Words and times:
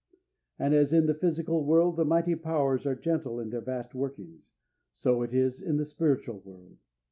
And 0.57 0.73
as 0.73 0.91
in 0.93 1.05
the 1.05 1.13
physical 1.13 1.63
world 1.63 1.95
the 1.95 2.05
mighty 2.05 2.33
powers 2.33 2.87
are 2.87 2.95
gentle 2.95 3.39
in 3.39 3.51
their 3.51 3.61
vast 3.61 3.93
workings, 3.93 4.49
so 4.93 5.21
it 5.21 5.31
is 5.31 5.61
in 5.61 5.77
the 5.77 5.85
spiritual 5.85 6.39
world. 6.39 6.77